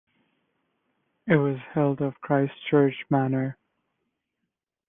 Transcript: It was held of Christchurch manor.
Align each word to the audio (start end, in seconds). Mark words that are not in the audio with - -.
It 1.27 1.35
was 1.35 1.59
held 1.75 2.01
of 2.01 2.19
Christchurch 2.21 3.05
manor. 3.11 3.59